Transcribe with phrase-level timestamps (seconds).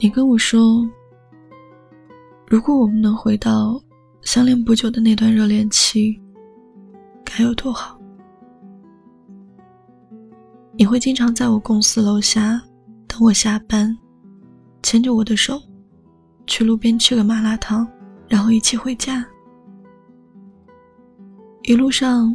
[0.00, 0.88] 你跟我说，
[2.46, 3.82] 如果我们能回到
[4.22, 6.16] 相恋不久的那段热恋期，
[7.24, 7.98] 该有多好。
[10.76, 12.62] 你会经常在我公司楼下
[13.08, 13.92] 等我下班，
[14.84, 15.60] 牵着我的手，
[16.46, 17.84] 去路边吃个麻辣烫，
[18.28, 19.26] 然后一起回家。
[21.64, 22.32] 一路上，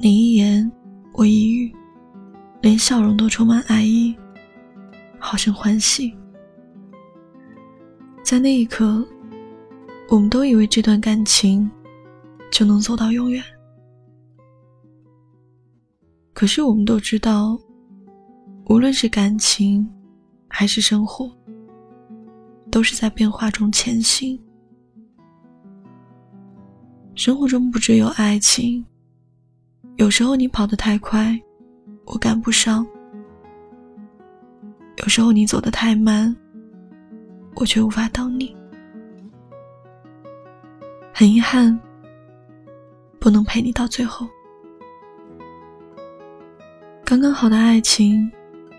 [0.00, 0.68] 你一言
[1.12, 1.72] 我一语，
[2.62, 4.12] 连笑容都充满爱意，
[5.20, 6.12] 好生欢喜。
[8.26, 9.06] 在那一刻，
[10.08, 11.70] 我们都以为这段感情
[12.50, 13.40] 就能走到永远。
[16.32, 17.56] 可是我们都知道，
[18.64, 19.88] 无论是感情
[20.48, 21.30] 还是生活，
[22.68, 24.36] 都是在变化中前行。
[27.14, 28.84] 生活中不只有爱情，
[29.98, 31.40] 有时候你跑得太快，
[32.06, 32.84] 我赶不上；
[34.96, 36.36] 有时候你走得太慢。
[37.58, 38.25] 我却无法等，
[41.18, 41.80] 很遗憾，
[43.18, 44.28] 不能陪你到最后。
[47.06, 48.30] 刚刚好的爱情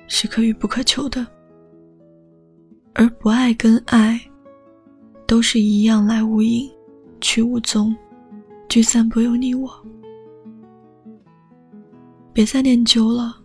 [0.07, 1.25] 是可遇不可求的，
[2.93, 4.21] 而不爱跟爱
[5.25, 6.69] 都是一样，来无影，
[7.19, 7.95] 去无踪，
[8.69, 9.67] 聚散不由你我。
[12.33, 13.35] 别再念旧了，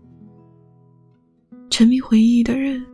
[1.70, 2.84] 沉迷回忆的人。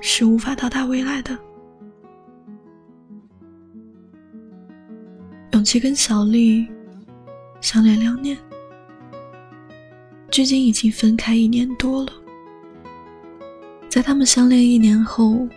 [0.00, 1.36] 是无法到达未来的。
[5.64, 6.66] 琪跟小丽
[7.60, 8.36] 相恋两年，
[10.30, 12.12] 距今已经分开一年多了。
[13.88, 15.48] 在他们相恋一年后，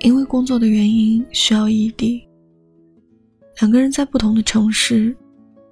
[0.00, 2.26] 因为工作的原因需要异地，
[3.60, 5.16] 两个人在不同的城市，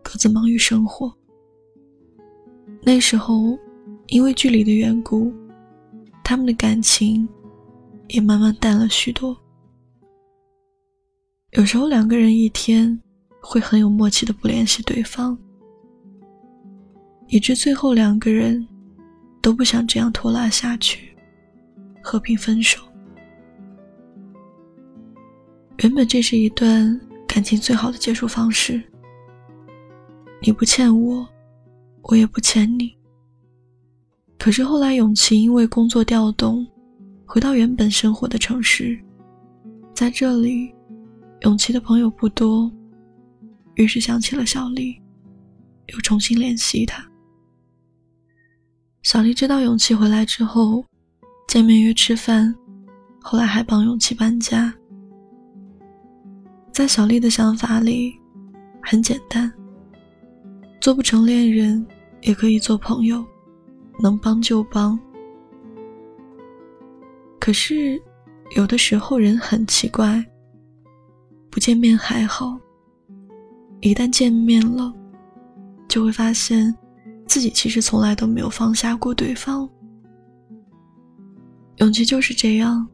[0.03, 1.13] 各自忙于生活。
[2.83, 3.59] 那时候，
[4.07, 5.33] 因为距离的缘故，
[6.23, 7.29] 他们的感情。
[8.11, 9.37] 也慢慢淡了许多。
[11.55, 12.97] 有时候两个人一天
[13.49, 15.39] 会很有默契的不联系对方，
[17.29, 18.67] 以致最后两个人
[19.41, 21.17] 都不想这样拖拉下去，
[22.03, 22.81] 和平分手。
[25.79, 28.83] 原本这是一段感情最好的结束方式，
[30.43, 31.27] 你不欠我，
[32.03, 32.93] 我也不欠你。
[34.37, 36.67] 可是后来永琪因为工作调动。
[37.29, 38.97] 回到原本生活的城市，
[39.93, 40.73] 在这里，
[41.41, 42.71] 永琪的朋友不多，
[43.77, 45.01] 于是想起了小丽，
[45.87, 47.03] 又重新联系她。
[49.03, 50.85] 小丽知道勇气回来之后，
[51.49, 52.53] 见面约吃饭，
[53.23, 54.75] 后来还帮勇气搬家。
[56.73, 58.19] 在小丽的想法里，
[58.83, 59.51] 很简单，
[60.81, 61.87] 做不成恋人，
[62.23, 63.25] 也可以做朋友，
[64.01, 64.99] 能帮就帮。
[67.39, 68.01] 可是，
[68.57, 70.25] 有的时候人很奇怪，
[71.51, 72.59] 不见面还好，
[73.81, 74.93] 一旦见面了，
[75.89, 76.75] 就会发现
[77.27, 79.69] 自己其实从来都没有放下过对方。
[81.77, 82.87] 永琪就是这样，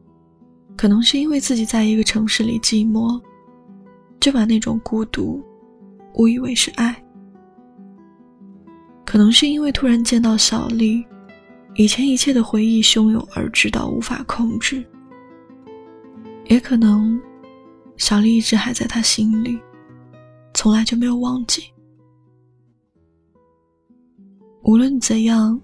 [0.75, 3.21] 可能是因为自己在一个城市里寂寞，
[4.19, 5.41] 就把那种孤独
[6.15, 6.93] 误以为是爱；
[9.05, 11.05] 可能是因为突然见到小丽。
[11.75, 14.85] 以前一切的回忆汹涌而至到无法控制，
[16.45, 17.19] 也可能
[17.97, 19.59] 小丽一直还在他心里，
[20.63, 21.61] 从来就没有忘记。
[24.61, 25.59] 无论怎样，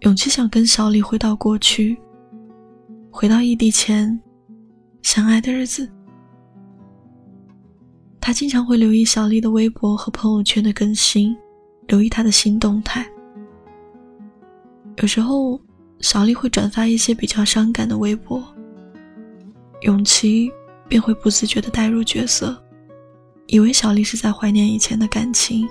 [0.00, 2.00] 永琪想跟小丽回到过去，
[3.10, 4.18] 回到异地前
[5.02, 5.86] 相爱的日子。
[8.18, 11.36] 他经常会留意小丽的微博和朋友圈的更新，
[11.86, 13.06] 留意她的新动态。
[15.02, 15.60] 有时候，
[16.00, 18.42] 小丽会转发一些比较伤感的微博，
[19.82, 20.50] 永琪
[20.88, 22.61] 便会不自觉地带入角色，
[23.46, 25.68] 以为小丽是在怀念以前的感情，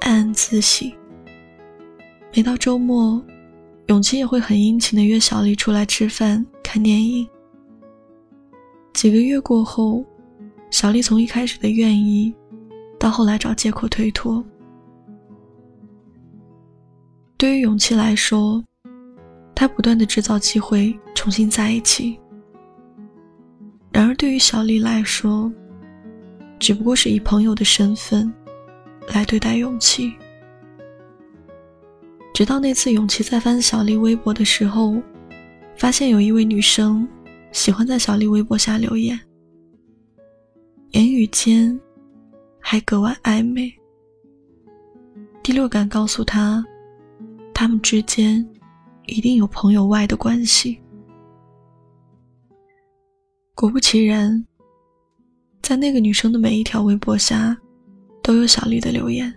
[0.00, 0.94] 暗暗自喜。
[2.34, 3.20] 每到周末，
[3.86, 7.28] 永琪也会很殷勤的约小丽出来吃饭、看电影。
[8.92, 10.04] 几个月过后，
[10.70, 12.34] 小丽从一开始的愿意，
[12.98, 14.44] 到后来找借口推脱。
[17.36, 18.62] 对于勇气来说，
[19.54, 22.18] 他不断的制造机会重新在一起。
[23.90, 25.50] 然而，对于小丽来说，
[26.68, 28.30] 只不过是以朋友的身份
[29.06, 30.12] 来对待勇气。
[32.34, 35.00] 直到那次，勇气在翻小丽微博的时候，
[35.78, 37.08] 发现有一位女生
[37.52, 39.18] 喜欢在小丽微博下留言，
[40.90, 41.80] 言语间
[42.60, 43.72] 还格外暧昧。
[45.42, 46.62] 第六感告诉他。
[47.54, 48.46] 他们之间
[49.06, 50.78] 一定有朋友外的关系。
[53.54, 54.46] 果不其然，
[55.68, 57.54] 在那个女生的每一条微博下，
[58.22, 59.30] 都有小丽的留言，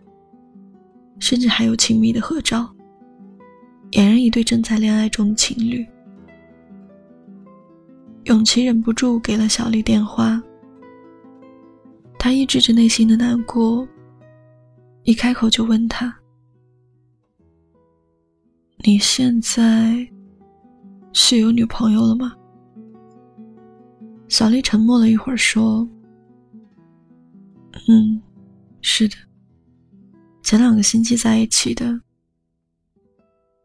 [1.20, 2.74] 甚至还有亲密的合照，
[3.92, 5.86] 俨然一对正在恋爱中的情侣。
[8.24, 10.42] 永琪忍不住给了小丽电话，
[12.18, 13.86] 他抑制着内心的难过，
[15.04, 16.16] 一开口就问她
[18.86, 20.08] ：“你现在
[21.12, 22.34] 是有女朋友了吗？”
[24.32, 25.86] 小丽沉默了一会儿，说
[27.88, 28.22] ：“嗯，
[28.82, 29.16] 是的，
[30.44, 32.00] 前两个星期在一起的。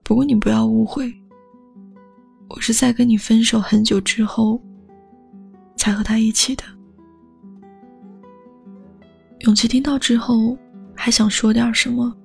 [0.02, 1.12] 不过你不要误会，
[2.48, 4.62] 我是在跟你分手很久之后
[5.76, 6.62] 才和他一起的。”
[9.40, 10.56] 永琪听到之后
[10.94, 12.16] 还想说点什么，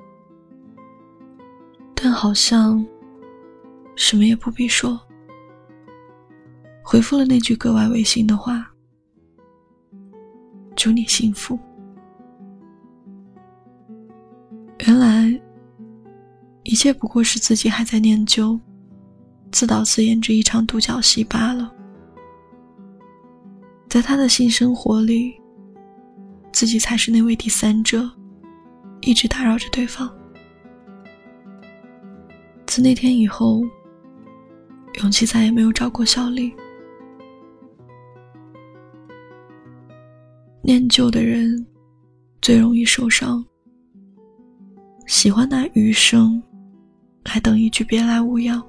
[1.94, 2.86] 但好像
[3.96, 5.00] 什么也不必说。
[6.84, 8.72] 回复了那句格外违心的话
[10.76, 11.58] ：“祝你幸福。”
[14.92, 15.42] 原来，
[16.64, 18.60] 一切不过是自己还在念旧，
[19.50, 21.74] 自导自演这一场独角戏罢了。
[23.88, 25.34] 在他的性生活里，
[26.52, 28.12] 自己才是那位第三者，
[29.00, 30.14] 一直打扰着对方。
[32.66, 33.64] 自那天以后，
[35.02, 36.54] 勇气再也没有找过小丽。
[40.62, 41.66] 念旧的人
[42.42, 43.42] 最容易受伤，
[45.12, 46.42] 喜欢拿余生
[47.26, 48.66] 来等一句“别来无恙”。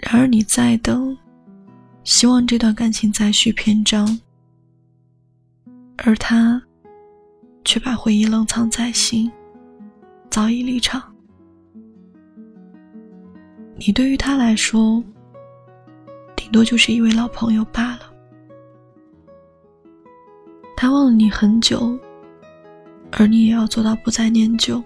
[0.00, 1.14] 然而你再等，
[2.04, 4.18] 希望这段感情再续篇章，
[5.98, 6.60] 而他
[7.66, 9.30] 却把回忆冷藏在心，
[10.30, 11.14] 早已离场。
[13.76, 15.04] 你对于他来说，
[16.34, 18.10] 顶多就是一位老朋友罢了。
[20.74, 21.96] 他忘了你很久，
[23.16, 24.82] 而你也要做到不再念旧。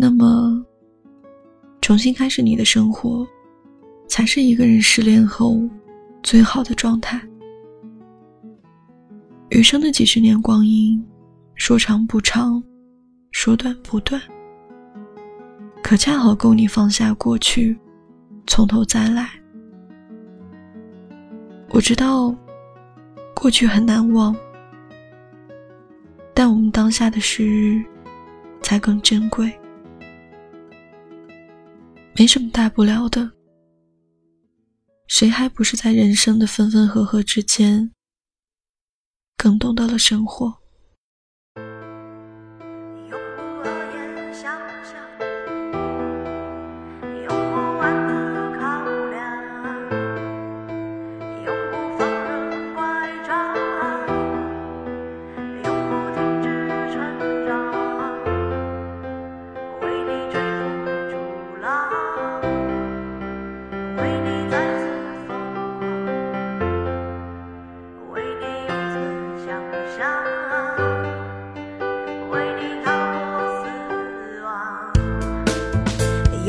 [0.00, 0.64] 那么，
[1.80, 3.26] 重新开始你的生活，
[4.08, 5.60] 才是一个人失恋后
[6.22, 7.20] 最好的状态。
[9.50, 11.04] 余生的几十年光阴，
[11.54, 12.62] 说长不长，
[13.32, 14.20] 说短不短，
[15.82, 17.76] 可恰好够你放下过去，
[18.46, 19.28] 从头再来。
[21.70, 22.34] 我知道。
[23.32, 24.36] 过去很难忘，
[26.42, 27.84] 但我们当下的时日
[28.62, 29.54] 才更珍贵。
[32.16, 33.30] 没什么大不了的，
[35.06, 37.92] 谁还不是在人生的分分合合之间，
[39.36, 40.59] 更懂得了生活？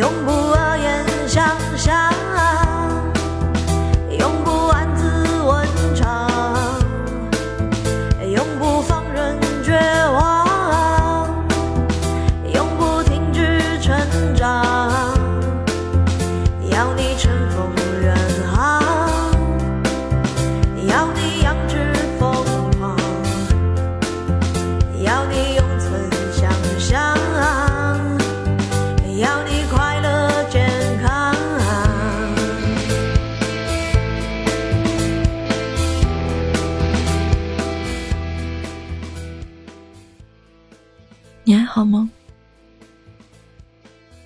[0.01, 0.41] 你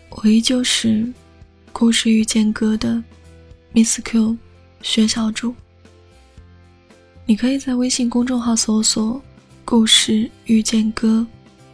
[0.10, 1.12] 我依旧是
[1.72, 3.04] 故事遇见歌的
[3.74, 4.38] Miss Q
[4.82, 5.54] 薛小主。
[7.26, 9.22] 你可以在微信公众号搜索
[9.66, 11.26] “故事遇见歌”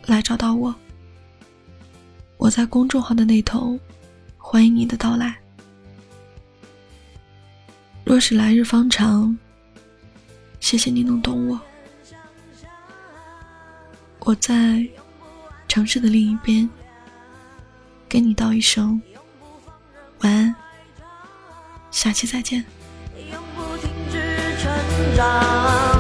[0.08, 0.74] 来找到我。
[2.38, 3.80] 我在公众号的那头，
[4.38, 5.38] 欢迎你的到来。
[8.04, 9.38] 若是来日方长，
[10.60, 11.60] 谢谢你能懂我。
[14.20, 14.86] 我在。
[15.68, 16.70] 城市的另一边，
[18.12, 19.01] 跟你道一声
[20.20, 20.53] 晚安，
[21.91, 22.65] 下期再见。
[23.32, 25.91] 永不停止成长。